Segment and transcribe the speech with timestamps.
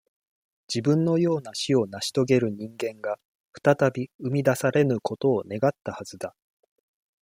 [0.67, 3.19] 自分のような死をなし遂げる人間が、
[3.63, 6.35] 再び、生み出されぬことを願ったはずだ。